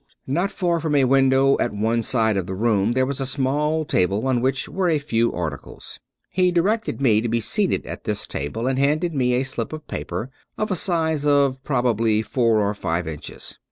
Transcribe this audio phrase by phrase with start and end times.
[0.25, 3.85] Not far from a window at one side of the room there was a small
[3.85, 5.99] table on which were a few articles.
[6.31, 9.71] He di rected me to be seated at this table, and handed me a slip
[9.73, 13.59] of paper of a size of probably four by five inches.